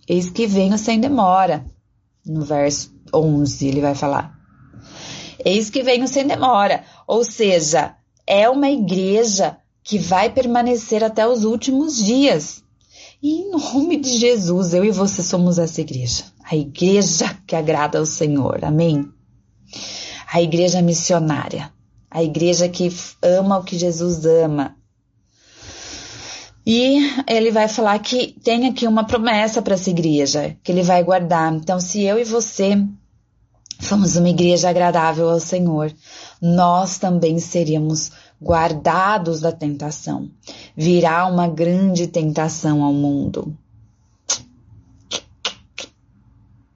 [0.07, 1.65] Eis que venho sem demora.
[2.25, 4.38] No verso 11, ele vai falar:
[5.43, 6.83] Eis que venho sem demora.
[7.07, 12.63] Ou seja, é uma igreja que vai permanecer até os últimos dias.
[13.21, 16.23] E em nome de Jesus, eu e você somos essa igreja.
[16.43, 18.63] A igreja que agrada ao Senhor.
[18.63, 19.09] Amém?
[20.31, 21.71] A igreja missionária.
[22.09, 24.75] A igreja que ama o que Jesus ama.
[26.65, 31.03] E ele vai falar que tem aqui uma promessa para essa igreja, que ele vai
[31.03, 31.53] guardar.
[31.53, 32.77] Então, se eu e você
[33.79, 35.93] Fomos uma igreja agradável ao Senhor.
[36.41, 38.11] Nós também seríamos
[38.41, 40.29] guardados da tentação.
[40.75, 43.57] Virá uma grande tentação ao mundo.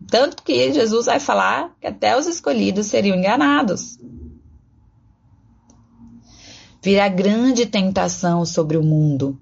[0.09, 3.97] Tanto que Jesus vai falar que até os escolhidos seriam enganados.
[6.81, 9.39] Virá grande tentação sobre o mundo.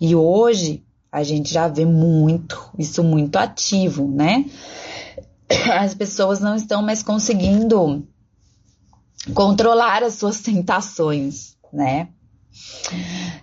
[0.00, 4.44] E hoje a gente já vê muito, isso muito ativo, né?
[5.80, 8.06] As pessoas não estão mais conseguindo
[9.34, 12.08] controlar as suas tentações, né?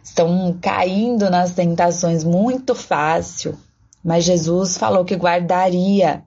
[0.03, 3.57] Estão caindo nas tentações muito fácil,
[4.03, 6.23] mas Jesus falou que guardaria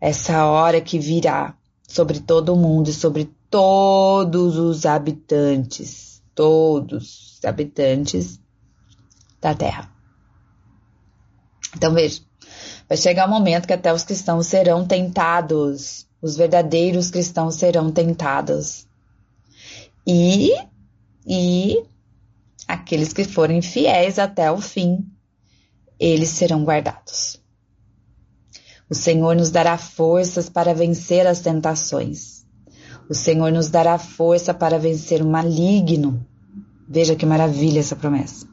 [0.00, 1.54] essa hora que virá
[1.88, 8.40] sobre todo mundo e sobre todos os habitantes, todos os habitantes
[9.40, 9.90] da terra.
[11.74, 12.22] Então veja,
[12.88, 18.86] vai chegar um momento que até os cristãos serão tentados, os verdadeiros cristãos serão tentados.
[20.06, 20.52] E
[21.26, 21.82] e
[22.68, 25.04] aqueles que forem fiéis até o fim,
[25.98, 27.40] eles serão guardados.
[28.88, 32.46] O Senhor nos dará forças para vencer as tentações.
[33.08, 36.24] O Senhor nos dará força para vencer o maligno.
[36.88, 38.46] Veja que maravilha essa promessa.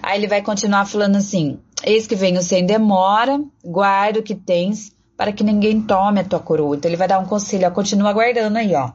[0.00, 4.92] Aí ele vai continuar falando assim: Eis que venho sem demora, guarda o que tens,
[5.16, 6.76] para que ninguém tome a tua coroa.
[6.76, 8.92] Então ele vai dar um conselho, ó, continua guardando aí, ó.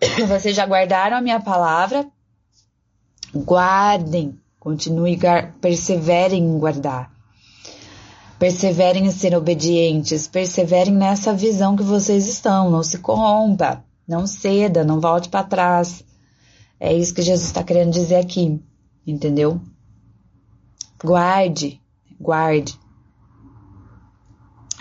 [0.28, 2.06] Vocês já guardaram a minha palavra?
[3.34, 5.18] Guardem, continue,
[5.60, 7.10] perseverem em guardar.
[8.38, 14.82] Perseverem em ser obedientes, perseverem nessa visão que vocês estão, não se corrompa, não ceda,
[14.82, 16.02] não volte para trás.
[16.80, 18.58] É isso que Jesus está querendo dizer aqui,
[19.06, 19.60] entendeu?
[21.04, 21.79] Guarde,
[22.20, 22.78] guarde.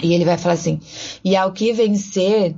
[0.02, 0.80] E ele vai falar assim:
[1.24, 2.56] e ao que vencer,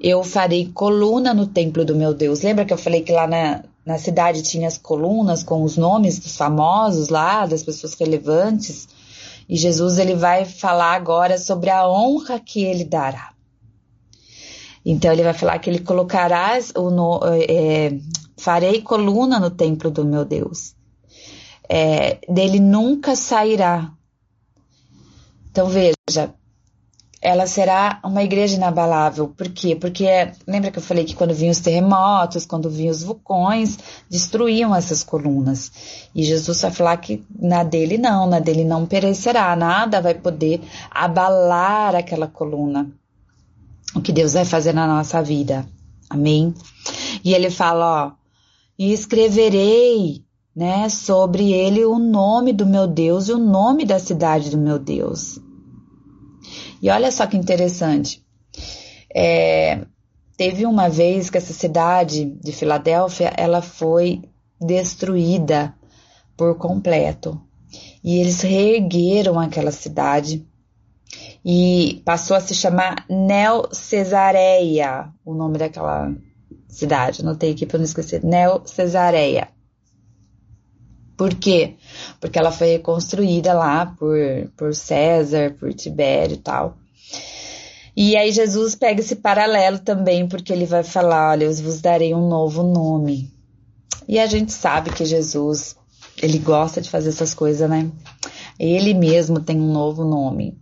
[0.00, 2.42] eu farei coluna no templo do meu Deus.
[2.42, 6.18] Lembra que eu falei que lá na, na cidade tinha as colunas com os nomes
[6.18, 8.88] dos famosos lá, das pessoas relevantes?
[9.48, 13.32] E Jesus ele vai falar agora sobre a honra que ele dará.
[14.84, 17.98] Então ele vai falar que ele colocará o no, é,
[18.36, 20.74] farei coluna no templo do meu Deus.
[21.68, 23.92] É, dele nunca sairá.
[25.50, 26.34] Então veja,
[27.20, 29.28] ela será uma igreja inabalável.
[29.28, 29.74] Por quê?
[29.74, 30.06] Porque
[30.46, 33.76] lembra que eu falei que quando vinham os terremotos, quando vinham os vulcões,
[34.08, 36.08] destruíam essas colunas.
[36.14, 40.60] E Jesus vai falar que na dele não, na dele não perecerá, nada vai poder
[40.90, 42.88] abalar aquela coluna.
[43.94, 45.66] O que Deus vai fazer na nossa vida.
[46.08, 46.54] Amém?
[47.24, 48.12] E ele fala, ó,
[48.78, 50.24] e escreverei,
[50.58, 54.76] né, sobre ele o nome do meu Deus e o nome da cidade do meu
[54.76, 55.38] Deus.
[56.82, 58.26] E olha só que interessante.
[59.14, 59.86] É,
[60.36, 64.20] teve uma vez que essa cidade de Filadélfia ela foi
[64.60, 65.72] destruída
[66.36, 67.40] por completo.
[68.02, 70.44] E eles reergueram aquela cidade
[71.44, 76.12] e passou a se chamar Neo Cesareia, o nome daquela
[76.68, 77.22] cidade.
[77.22, 78.24] Anotei aqui para não esquecer.
[78.24, 79.56] Neo Cesareia.
[81.18, 81.74] Por quê?
[82.20, 84.16] Porque ela foi reconstruída lá por,
[84.56, 86.78] por César, por Tibério e tal.
[87.96, 92.14] E aí Jesus pega esse paralelo também, porque ele vai falar, olha, eu vos darei
[92.14, 93.32] um novo nome.
[94.06, 95.74] E a gente sabe que Jesus,
[96.22, 97.90] ele gosta de fazer essas coisas, né?
[98.56, 100.56] Ele mesmo tem um novo nome.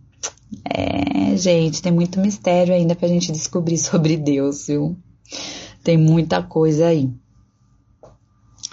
[0.65, 4.97] É, gente, tem muito mistério ainda pra gente descobrir sobre Deus, viu?
[5.83, 7.11] Tem muita coisa aí.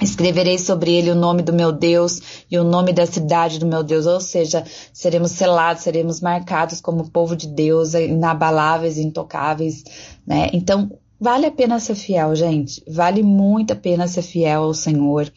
[0.03, 3.83] Escreverei sobre ele o nome do meu Deus e o nome da cidade do meu
[3.83, 9.85] Deus, ou seja, seremos selados, seremos marcados como povo de Deus, inabaláveis, intocáveis,
[10.27, 10.51] né?
[10.53, 12.83] Então, vale a pena ser fiel, gente.
[12.89, 15.33] Vale muito a pena ser fiel ao Senhor.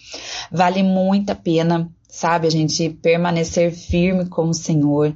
[0.52, 5.16] Vale muito a pena, sabe, a gente permanecer firme com o Senhor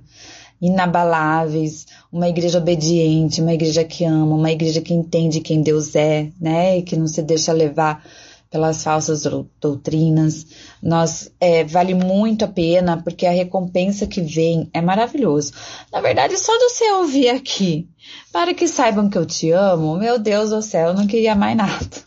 [0.62, 6.30] inabaláveis, uma igreja obediente, uma igreja que ama, uma igreja que entende quem Deus é,
[6.39, 6.77] né?
[6.77, 8.06] E que não se deixa levar
[8.51, 9.23] pelas falsas
[9.59, 10.45] doutrinas.
[10.83, 15.53] Nós é, vale muito a pena porque a recompensa que vem é maravilhoso.
[15.91, 17.89] Na verdade, só de você ouvir aqui,
[18.31, 21.55] para que saibam que eu te amo, meu Deus do céu, eu não queria mais
[21.55, 21.97] nada,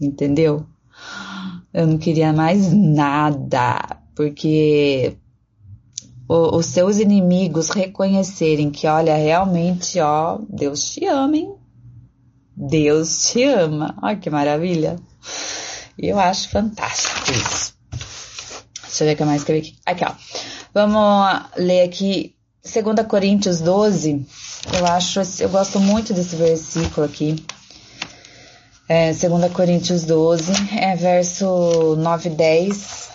[0.00, 0.66] entendeu?
[1.72, 5.16] Eu não queria mais nada, porque
[6.28, 11.54] os seus inimigos reconhecerem que, olha, realmente, ó, Deus te ama, hein?
[12.56, 13.96] Deus te ama.
[14.02, 14.96] Olha que maravilha.
[15.98, 17.74] E eu acho fantástico isso.
[18.82, 20.04] Deixa eu ver o que mais escrevi aqui.
[20.04, 20.14] Aqui, ó.
[20.74, 24.26] Vamos ler aqui 2 Coríntios 12.
[24.72, 27.44] Eu acho, eu gosto muito desse versículo aqui.
[28.88, 33.08] É, 2 Coríntios 12, é verso 9 e 10.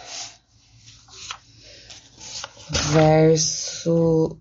[2.92, 4.38] Verso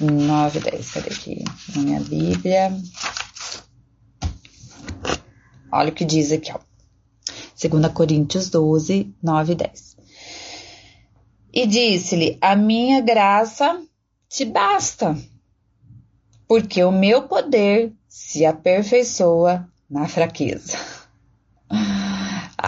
[0.00, 0.90] 9 e 10.
[0.90, 1.44] Cadê aqui?
[1.74, 2.72] Na minha Bíblia.
[5.70, 6.67] Olha o que diz aqui, ó.
[7.60, 9.96] 2 Coríntios 12, 9 e 10.
[11.52, 13.82] E disse-lhe: A minha graça
[14.28, 15.16] te basta,
[16.46, 20.76] porque o meu poder se aperfeiçoa na fraqueza.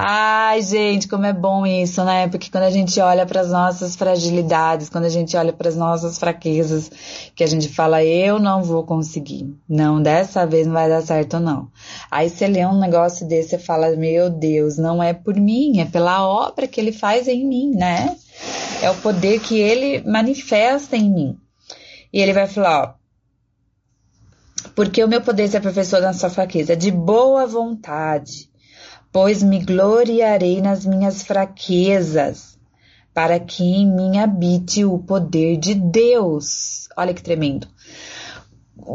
[0.02, 2.26] Ai, gente, como é bom isso, né?
[2.26, 5.76] Porque quando a gente olha para as nossas fragilidades, quando a gente olha para as
[5.76, 6.90] nossas fraquezas,
[7.34, 9.54] que a gente fala, eu não vou conseguir.
[9.68, 11.68] Não, dessa vez não vai dar certo, não.
[12.10, 15.84] Aí você lê um negócio desse e fala, meu Deus, não é por mim, é
[15.84, 18.16] pela obra que ele faz em mim, né?
[18.80, 21.38] É o poder que ele manifesta em mim.
[22.10, 26.90] E ele vai falar, ó, porque o meu poder se aperfeiçoa na sua fraqueza, de
[26.90, 28.49] boa vontade
[29.12, 32.58] pois me gloriarei nas minhas fraquezas,
[33.12, 36.88] para que em mim habite o poder de Deus.
[36.96, 37.66] Olha que tremendo.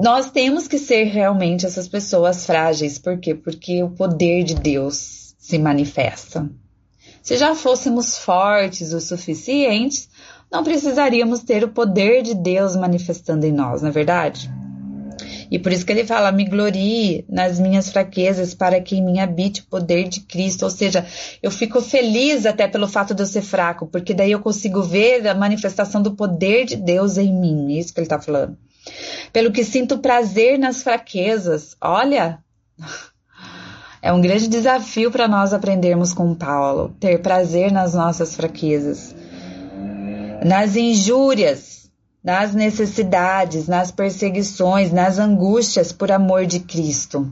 [0.02, 3.36] Nós temos que ser realmente essas pessoas frágeis, por quê?
[3.36, 6.50] Porque o poder de Deus se manifesta.
[7.22, 10.10] Se já fôssemos fortes o suficientes,
[10.52, 14.52] não precisaríamos ter o poder de Deus manifestando em nós, não é verdade?
[15.50, 19.20] E por isso que ele fala: me glorie nas minhas fraquezas, para que em mim
[19.20, 20.64] habite o poder de Cristo.
[20.64, 21.06] Ou seja,
[21.42, 25.28] eu fico feliz até pelo fato de eu ser fraco, porque daí eu consigo ver
[25.28, 27.76] a manifestação do poder de Deus em mim.
[27.76, 28.58] É isso que ele está falando.
[29.34, 31.76] Pelo que sinto prazer nas fraquezas.
[31.82, 32.40] Olha.
[34.02, 39.16] É um grande desafio para nós aprendermos com Paulo, ter prazer nas nossas fraquezas,
[40.46, 41.75] nas injúrias,
[42.26, 47.32] nas necessidades, nas perseguições, nas angústias por amor de Cristo.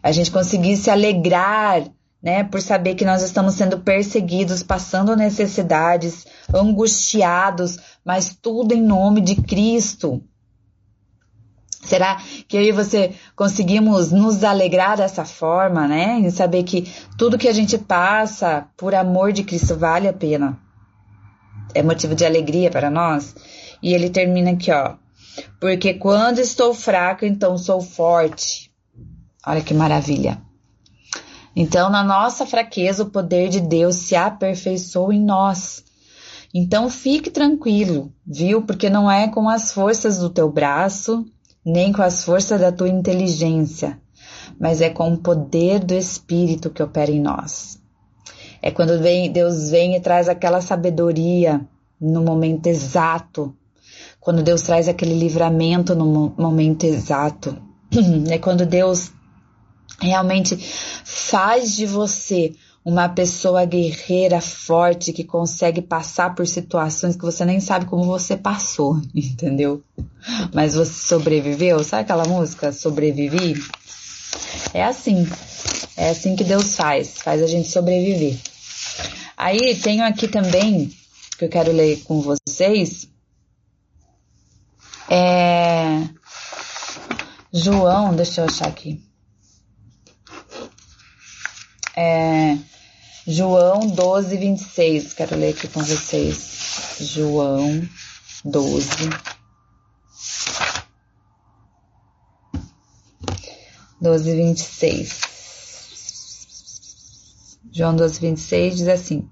[0.00, 1.82] A gente conseguir se alegrar,
[2.22, 6.24] né, por saber que nós estamos sendo perseguidos, passando necessidades,
[6.54, 10.22] angustiados, mas tudo em nome de Cristo.
[11.82, 16.20] Será que eu e você conseguimos nos alegrar dessa forma, né?
[16.20, 20.58] Em saber que tudo que a gente passa por amor de Cristo vale a pena.
[21.74, 23.34] É motivo de alegria para nós.
[23.84, 24.94] E ele termina aqui, ó.
[25.60, 28.72] Porque quando estou fraco, então sou forte.
[29.46, 30.40] Olha que maravilha.
[31.54, 35.84] Então, na nossa fraqueza, o poder de Deus se aperfeiçoa em nós.
[36.54, 38.62] Então, fique tranquilo, viu?
[38.62, 41.22] Porque não é com as forças do teu braço,
[41.62, 44.00] nem com as forças da tua inteligência,
[44.58, 47.78] mas é com o poder do Espírito que opera em nós.
[48.62, 51.60] É quando vem, Deus vem e traz aquela sabedoria
[52.00, 53.54] no momento exato
[54.24, 57.56] quando Deus traz aquele livramento no momento exato.
[58.28, 59.12] É quando Deus
[60.00, 60.56] realmente
[61.04, 67.60] faz de você uma pessoa guerreira forte que consegue passar por situações que você nem
[67.60, 69.82] sabe como você passou, entendeu?
[70.52, 73.62] Mas você sobreviveu, sabe aquela música Sobrevivi?
[74.72, 75.28] É assim,
[75.96, 78.36] é assim que Deus faz, faz a gente sobreviver.
[79.36, 80.90] Aí tenho aqui também
[81.38, 83.13] que eu quero ler com vocês
[85.08, 86.08] é,
[87.52, 89.02] João, deixa eu achar aqui.
[91.96, 92.58] É,
[93.26, 95.14] João 12, 26.
[95.14, 96.98] Quero ler aqui com vocês.
[97.00, 97.88] João
[98.44, 99.10] 12.
[104.00, 105.20] Doze, vinte e seis.
[107.72, 109.28] João 12, 26 diz assim: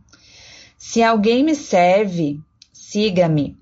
[0.79, 2.41] Se alguém me serve,
[2.73, 3.59] siga-me,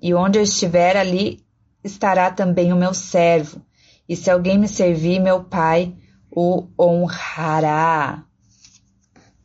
[0.00, 1.43] e onde eu estiver, ali
[1.84, 3.60] estará também o meu servo,
[4.08, 5.94] e se alguém me servir, meu Pai
[6.30, 8.24] o honrará.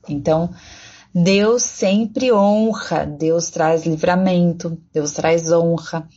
[0.08, 0.50] Então,
[1.14, 6.08] Deus sempre honra, Deus traz livramento, Deus traz honra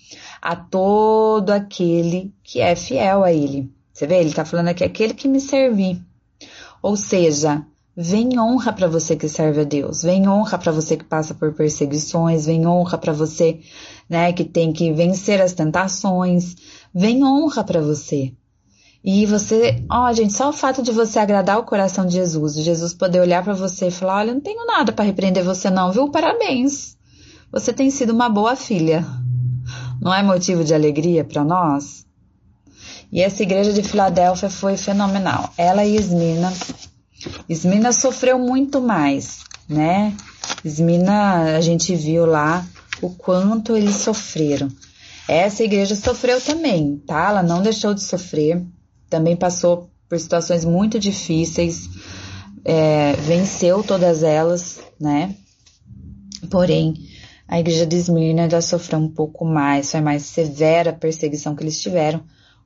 [0.41, 3.71] a todo aquele que é fiel a Ele.
[3.93, 6.03] Você vê, ele está falando aqui, aquele que me servir.
[6.83, 11.05] Ou seja, Vem honra para você que serve a Deus, vem honra para você que
[11.05, 13.61] passa por perseguições, vem honra para você,
[14.09, 16.57] né, que tem que vencer as tentações,
[16.95, 18.33] vem honra para você.
[19.05, 22.63] E você, ó, gente, só o fato de você agradar o coração de Jesus, de
[22.63, 25.93] Jesus poder olhar para você e falar: "Olha, não tenho nada para repreender você não,
[25.93, 26.09] viu?
[26.09, 26.97] Parabéns.
[27.51, 29.05] Você tem sido uma boa filha."
[30.01, 32.07] Não é motivo de alegria para nós?
[33.13, 35.53] E essa igreja de Filadélfia foi fenomenal.
[35.59, 36.53] Ela e Esmina
[37.49, 40.15] Esmina sofreu muito mais, né?
[40.65, 42.67] Esmina, a gente viu lá
[43.01, 44.69] o quanto eles sofreram.
[45.29, 47.29] Essa igreja sofreu também, tá?
[47.31, 48.65] Ela não deixou de sofrer,
[49.09, 51.89] também passou por situações muito difíceis,
[52.65, 55.35] é, venceu todas elas, né?
[56.51, 56.95] Porém,
[57.47, 61.63] a igreja de Esmirna já sofreu um pouco mais, foi mais severa a perseguição que
[61.63, 62.23] eles tiveram.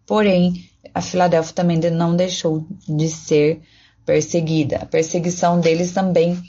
[0.07, 3.61] Porém, a Filadélfia também não deixou de ser
[4.07, 4.77] perseguida.
[4.79, 6.41] A perseguição deles também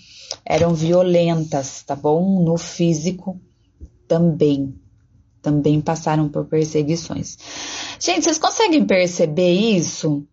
[0.46, 2.44] eram violentas, tá bom?
[2.44, 3.42] No físico,
[4.08, 4.80] também
[5.48, 7.38] também passaram por perseguições.
[8.00, 10.28] Gente, vocês conseguem perceber isso?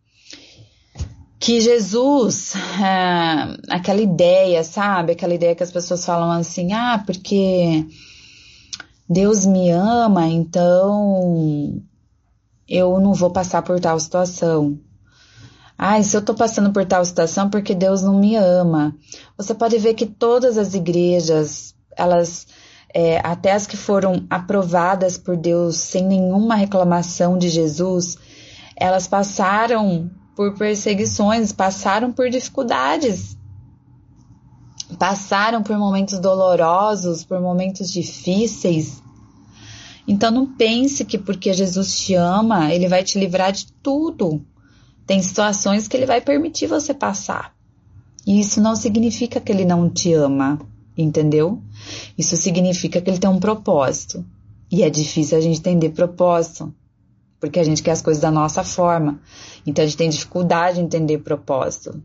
[1.38, 5.12] Que Jesus, é, aquela ideia, sabe?
[5.12, 7.86] Aquela ideia que as pessoas falam assim, ah, porque
[9.08, 11.80] Deus me ama, então
[12.66, 14.80] eu não vou passar por tal situação.
[15.86, 18.96] Ai, se eu tô passando por tal situação porque Deus não me ama.
[19.36, 22.46] Você pode ver que todas as igrejas, elas
[22.94, 28.16] é, até as que foram aprovadas por Deus sem nenhuma reclamação de Jesus,
[28.74, 33.36] elas passaram por perseguições, passaram por dificuldades,
[34.98, 39.02] passaram por momentos dolorosos, por momentos difíceis.
[40.08, 44.42] Então não pense que porque Jesus te ama, ele vai te livrar de tudo.
[45.06, 47.54] Tem situações que ele vai permitir você passar.
[48.26, 50.58] E isso não significa que ele não te ama
[50.96, 51.60] entendeu?
[52.16, 54.24] Isso significa que ele tem um propósito.
[54.70, 56.72] E é difícil a gente entender propósito,
[57.40, 59.20] porque a gente quer as coisas da nossa forma.
[59.66, 62.02] Então a gente tem dificuldade em entender propósito.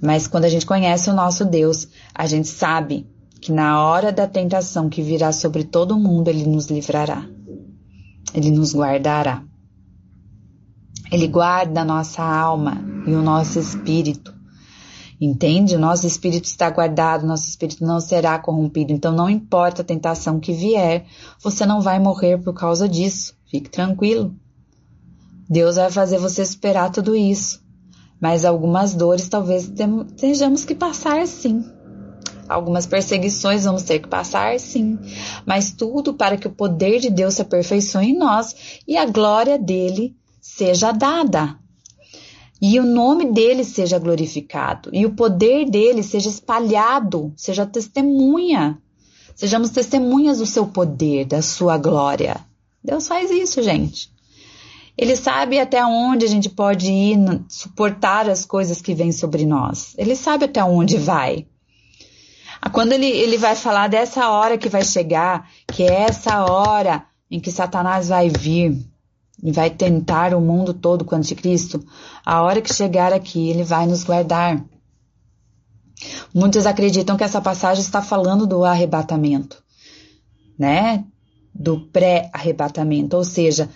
[0.00, 3.06] Mas quando a gente conhece o nosso Deus, a gente sabe
[3.40, 7.26] que na hora da tentação que virá sobre todo mundo, ele nos livrará.
[8.34, 9.42] Ele nos guardará.
[11.10, 14.34] Ele guarda a nossa alma e o nosso espírito.
[15.20, 15.76] Entende?
[15.76, 18.92] Nosso espírito está guardado, nosso espírito não será corrompido.
[18.92, 21.04] Então, não importa a tentação que vier,
[21.42, 23.34] você não vai morrer por causa disso.
[23.50, 24.34] Fique tranquilo.
[25.48, 27.60] Deus vai fazer você superar tudo isso.
[28.20, 29.70] Mas algumas dores talvez
[30.16, 31.64] tenhamos que passar sim.
[32.48, 34.98] Algumas perseguições vamos ter que passar sim.
[35.44, 39.58] Mas tudo para que o poder de Deus se aperfeiçoe em nós e a glória
[39.58, 40.16] dele
[40.56, 41.56] seja dada
[42.60, 48.78] e o nome dele seja glorificado e o poder dele seja espalhado, seja testemunha.
[49.34, 52.44] Sejamos testemunhas do seu poder, da sua glória.
[52.84, 54.10] Deus faz isso, gente.
[54.98, 57.16] Ele sabe até onde a gente pode ir
[57.48, 59.94] suportar as coisas que vêm sobre nós.
[59.96, 61.46] Ele sabe até onde vai.
[62.60, 67.06] Ah, quando ele, ele vai falar dessa hora que vai chegar, que é essa hora
[67.30, 68.76] em que Satanás vai vir,
[69.42, 71.84] e vai tentar o mundo todo com o anticristo,
[72.24, 74.62] a hora que chegar aqui, ele vai nos guardar.
[76.34, 79.62] Muitos acreditam que essa passagem está falando do arrebatamento,
[80.58, 81.04] né?
[81.54, 83.68] Do pré-arrebatamento, ou seja,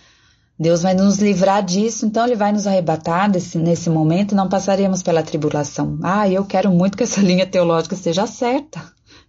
[0.58, 5.02] Deus vai nos livrar disso, então Ele vai nos arrebatar desse, nesse momento, não passaremos
[5.02, 5.98] pela tribulação.
[6.02, 8.80] Ah, eu quero muito que essa linha teológica seja certa,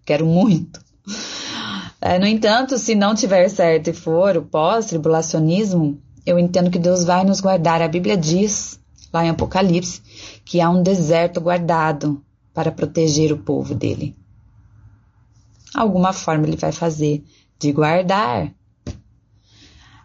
[0.06, 0.80] quero muito.
[2.00, 7.04] É, no entanto, se não tiver certo e for o pós-tribulacionismo, eu entendo que Deus
[7.04, 7.82] vai nos guardar.
[7.82, 8.80] A Bíblia diz,
[9.14, 10.02] lá em Apocalipse,
[10.44, 12.24] que há um deserto guardado
[12.54, 14.16] para proteger o povo dele.
[15.74, 17.24] Alguma forma ele vai fazer
[17.60, 18.54] de guardar.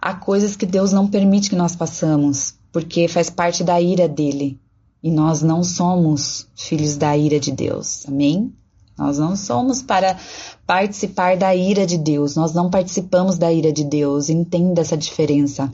[0.02, 4.58] Há coisas que Deus não permite que nós passamos, porque faz parte da ira dele.
[5.02, 8.04] E nós não somos filhos da ira de Deus.
[8.06, 8.52] Amém?
[8.98, 10.18] Nós não somos para
[10.66, 14.28] participar da ira de Deus, nós não participamos da ira de Deus.
[14.28, 15.72] Entenda essa diferença.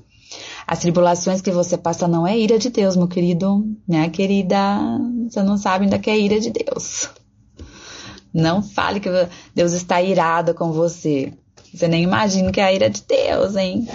[0.66, 4.58] As tribulações que você passa não é ira de Deus, meu querido, minha querida.
[5.28, 7.08] Você não sabe ainda que é ira de Deus.
[8.34, 9.08] Não fale que
[9.54, 11.32] Deus está irado com você.
[11.72, 13.86] Você nem imagina que é a ira de Deus, hein?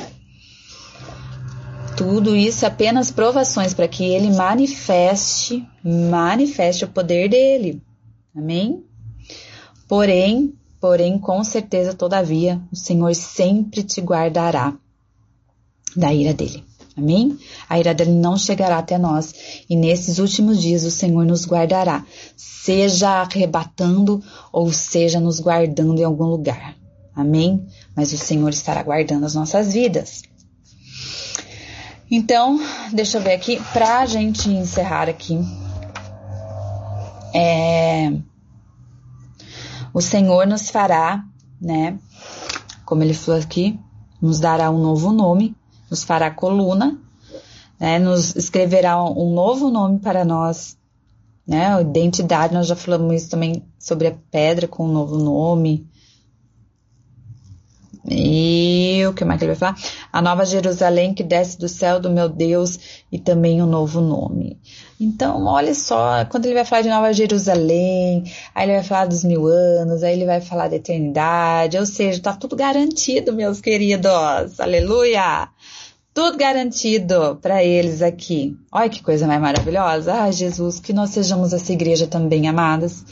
[1.97, 7.81] Tudo isso é apenas provações para que ele manifeste, manifeste o poder dele.
[8.35, 8.83] Amém?
[9.89, 14.73] Porém, porém, com certeza, todavia, o Senhor sempre te guardará
[15.95, 16.63] da ira dele.
[16.97, 17.37] Amém?
[17.69, 19.33] A ira dele não chegará até nós.
[19.69, 24.21] E nesses últimos dias o Senhor nos guardará, seja arrebatando
[24.51, 26.75] ou seja nos guardando em algum lugar.
[27.15, 27.65] Amém?
[27.95, 30.23] Mas o Senhor estará guardando as nossas vidas.
[32.09, 32.59] Então,
[32.91, 35.39] deixa eu ver aqui, para a gente encerrar aqui.
[37.33, 38.11] É,
[39.93, 41.23] o Senhor nos fará,
[41.61, 41.97] né?
[42.85, 43.79] Como ele falou aqui,
[44.21, 45.55] nos dará um novo nome
[45.91, 46.97] nos fará coluna,
[47.77, 50.77] né, nos escreverá um novo nome para nós,
[51.45, 55.85] né, identidade, nós já falamos também sobre a pedra com um novo nome.
[58.09, 59.89] E o que mais que ele vai falar?
[60.11, 62.79] A nova Jerusalém que desce do céu do meu Deus
[63.11, 64.57] e também um novo nome.
[64.99, 68.23] Então, olha só, quando ele vai falar de Nova Jerusalém,
[68.53, 72.17] aí ele vai falar dos mil anos, aí ele vai falar da eternidade, ou seja,
[72.17, 74.59] está tudo garantido, meus queridos.
[74.59, 75.49] Aleluia!
[76.13, 78.57] tudo garantido para eles aqui.
[78.71, 80.13] Olha que coisa mais maravilhosa.
[80.13, 83.05] Ah, Jesus, que nós sejamos essa igreja também, amadas.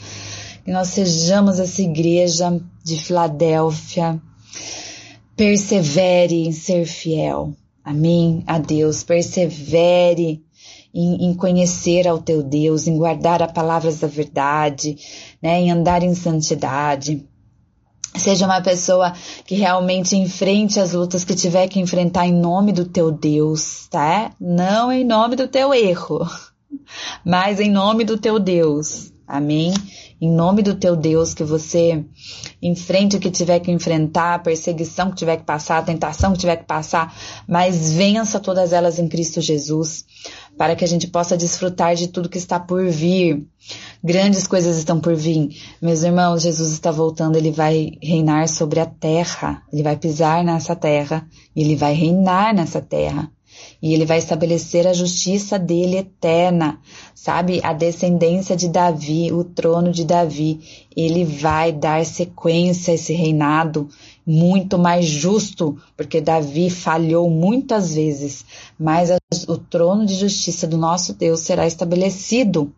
[0.64, 4.20] Que nós sejamos essa igreja de Filadélfia.
[5.36, 7.54] Persevere em ser fiel.
[7.84, 8.44] Amém?
[8.46, 10.42] A Deus, persevere
[10.92, 14.96] em, em, conhecer ao teu Deus, em guardar as palavras da verdade,
[15.42, 17.26] né, em andar em santidade.
[18.16, 19.12] Seja uma pessoa
[19.46, 24.32] que realmente enfrente as lutas que tiver que enfrentar em nome do teu Deus, tá?
[24.40, 26.28] Não em nome do teu erro,
[27.24, 29.12] mas em nome do teu Deus.
[29.26, 29.72] Amém?
[30.20, 32.04] Em nome do teu Deus, que você
[32.60, 36.38] enfrente o que tiver que enfrentar, a perseguição que tiver que passar, a tentação que
[36.38, 37.16] tiver que passar,
[37.48, 40.04] mas vença todas elas em Cristo Jesus,
[40.58, 43.46] para que a gente possa desfrutar de tudo que está por vir.
[44.04, 45.56] Grandes coisas estão por vir.
[45.80, 50.76] Meus irmãos, Jesus está voltando, ele vai reinar sobre a terra, ele vai pisar nessa
[50.76, 53.30] terra, ele vai reinar nessa terra
[53.82, 56.78] e ele vai estabelecer a justiça dele eterna,
[57.14, 57.60] sabe?
[57.62, 60.60] A descendência de Davi, o trono de Davi.
[60.96, 63.88] Ele vai dar sequência a esse reinado
[64.26, 68.44] muito mais justo, porque Davi falhou muitas vezes,
[68.78, 69.10] mas
[69.48, 72.72] o trono de justiça do nosso Deus será estabelecido.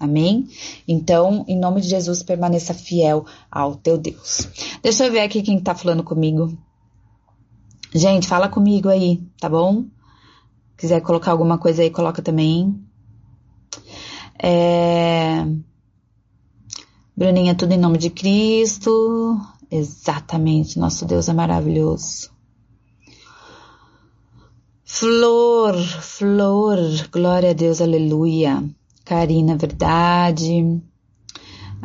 [0.00, 0.48] Amém?
[0.86, 4.48] Então, em nome de Jesus, permaneça fiel ao teu Deus.
[4.80, 6.56] Deixa eu ver aqui quem tá falando comigo.
[7.92, 9.84] Gente, fala comigo aí, tá bom?
[10.78, 12.80] Quiser colocar alguma coisa aí, coloca também.
[14.40, 15.44] É...
[17.14, 19.38] Bruninha, tudo em nome de Cristo.
[19.70, 22.30] Exatamente, nosso Deus é maravilhoso.
[24.84, 26.78] Flor, flor,
[27.12, 28.64] glória a Deus, aleluia.
[29.04, 30.80] Karina, verdade.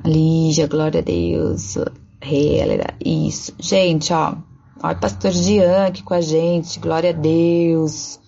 [0.05, 1.77] Lígia, glória a Deus.
[2.21, 2.61] Rei,
[3.03, 3.53] isso.
[3.59, 4.35] Gente, ó,
[4.81, 8.19] ó, pastor Jean aqui com a gente, glória a Deus.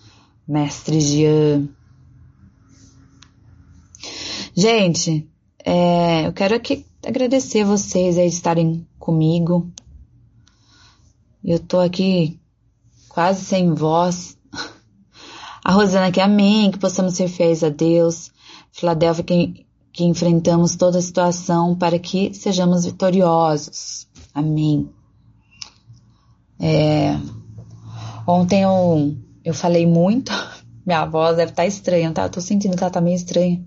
[0.46, 1.68] Mestre Jean.
[4.54, 5.28] Gente,
[5.64, 9.70] é, eu quero aqui agradecer vocês aí estarem comigo.
[11.44, 12.40] Eu tô aqui
[13.08, 14.38] quase sem voz.
[15.64, 18.30] A Rosana aqui, amém, que possamos ser fiéis a Deus.
[18.70, 24.06] Filadélfia, que, que enfrentamos toda a situação para que sejamos vitoriosos.
[24.32, 24.88] Amém.
[26.60, 27.18] É,
[28.26, 29.16] ontem eu
[29.46, 30.32] eu falei muito,
[30.84, 32.24] minha voz deve estar tá estranha, tá?
[32.24, 33.64] Eu tô sentindo que ela tá meio estranha.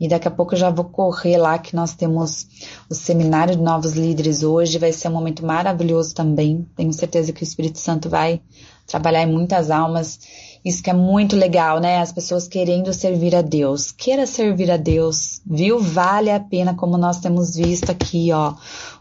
[0.00, 2.46] E daqui a pouco eu já vou correr lá, que nós temos
[2.88, 4.78] o seminário de novos líderes hoje.
[4.78, 6.66] Vai ser um momento maravilhoso também.
[6.76, 8.40] Tenho certeza que o Espírito Santo vai
[8.86, 10.18] trabalhar em muitas almas.
[10.64, 11.98] Isso que é muito legal, né?
[11.98, 13.92] As pessoas querendo servir a Deus.
[13.92, 15.80] Queira servir a Deus, viu?
[15.80, 18.54] Vale a pena, como nós temos visto aqui, ó.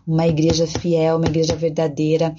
[0.05, 2.35] Uma igreja fiel, uma igreja verdadeira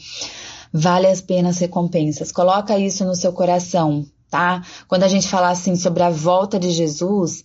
[0.73, 2.33] vale as pena as recompensas.
[2.33, 4.63] Coloca isso no seu coração, tá?
[4.89, 7.43] Quando a gente falar assim sobre a volta de Jesus,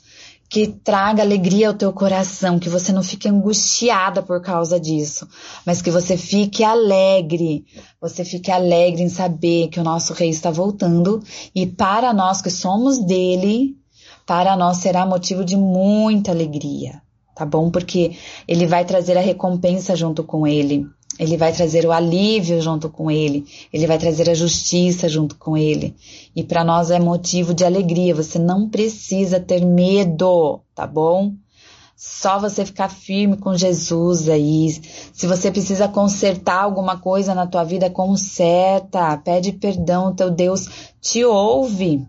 [0.50, 5.28] que traga alegria ao teu coração, que você não fique angustiada por causa disso,
[5.66, 7.66] mas que você fique alegre,
[8.00, 11.22] você fique alegre em saber que o nosso rei está voltando
[11.54, 13.76] e para nós que somos dele,
[14.26, 17.02] para nós será motivo de muita alegria,
[17.36, 17.70] tá bom?
[17.70, 18.16] Porque
[18.48, 20.86] ele vai trazer a recompensa junto com ele.
[21.20, 25.58] Ele vai trazer o alívio junto com ele, ele vai trazer a justiça junto com
[25.58, 25.96] ele.
[26.36, 28.14] E para nós é motivo de alegria.
[28.14, 31.34] Você não precisa ter medo, tá bom?
[31.96, 34.70] Só você ficar firme com Jesus aí.
[35.12, 39.18] Se você precisa consertar alguma coisa na tua vida, conserta.
[39.18, 40.70] Pede perdão, teu Deus
[41.02, 42.06] te ouve.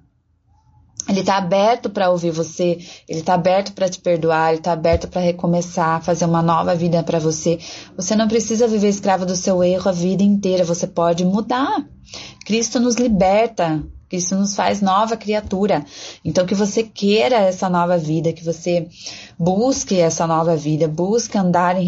[1.08, 2.78] Ele está aberto para ouvir você,
[3.08, 7.02] ele está aberto para te perdoar, ele está aberto para recomeçar, fazer uma nova vida
[7.02, 7.58] para você.
[7.96, 11.82] Você não precisa viver escravo do seu erro a vida inteira, você pode mudar.
[12.44, 15.84] Cristo nos liberta, Cristo nos faz nova criatura.
[16.24, 18.86] Então que você queira essa nova vida, que você
[19.38, 21.84] busque essa nova vida, busque andar em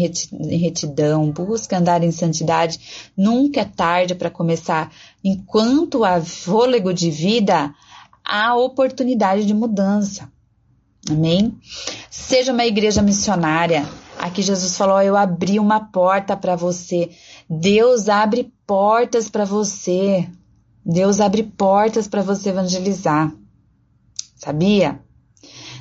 [0.57, 3.11] retidão, busque andar em santidade.
[3.17, 4.91] Nunca é tarde para começar.
[5.23, 7.73] Enquanto há fôlego de vida,
[8.31, 10.31] a oportunidade de mudança.
[11.09, 11.59] Amém?
[12.09, 13.85] Seja uma igreja missionária.
[14.17, 17.09] Aqui Jesus falou: Eu abri uma porta para você.
[17.49, 20.29] Deus abre portas para você.
[20.85, 23.33] Deus abre portas para você evangelizar.
[24.35, 25.01] Sabia?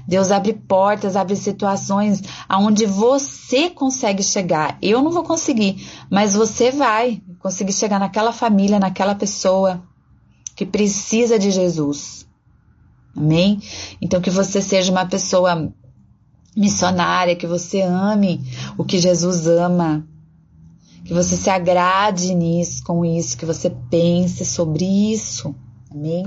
[0.09, 4.77] Deus abre portas, abre situações aonde você consegue chegar.
[4.83, 9.83] Eu não vou conseguir, mas você vai conseguir chegar naquela família, naquela pessoa
[10.57, 12.20] que precisa de Jesus.
[13.17, 13.61] Amém?
[14.01, 15.73] Então que você seja uma pessoa
[16.57, 18.41] missionária, que você ame
[18.77, 20.07] o que Jesus ama,
[21.05, 25.55] que você se agrade nisso, com isso, que você pense sobre isso.
[25.91, 26.25] Amém?